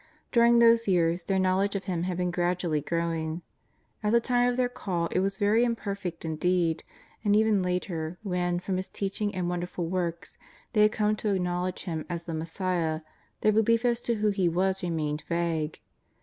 During 0.31 0.57
those 0.57 0.87
years 0.87 1.21
their 1.21 1.37
knowledge 1.37 1.75
of 1.75 1.83
Him 1.83 2.01
had 2.09 2.17
been 2.17 2.31
gradually 2.31 2.81
growing. 2.81 3.43
At 4.01 4.11
the 4.13 4.19
time 4.19 4.49
of 4.49 4.57
their 4.57 4.67
call 4.67 5.05
it 5.11 5.19
was 5.19 5.37
very 5.37 5.63
imperfect 5.63 6.25
indeed, 6.25 6.83
and 7.23 7.35
even 7.35 7.61
later, 7.61 8.17
when, 8.23 8.59
from 8.59 8.77
His 8.77 8.89
teaching 8.89 9.35
and 9.35 9.47
wonderful 9.47 9.85
works, 9.85 10.39
they 10.73 10.81
had 10.81 10.91
come 10.91 11.15
to 11.17 11.29
acknowledge 11.29 11.83
Him 11.83 12.07
as 12.09 12.23
the 12.23 12.33
Mes 12.33 12.49
siah, 12.51 13.01
their 13.41 13.51
belief 13.51 13.85
as 13.85 14.01
to 14.01 14.15
who 14.15 14.29
He 14.31 14.49
was 14.49 14.81
remained 14.81 15.21
very 15.29 15.43
vague. 15.67 15.81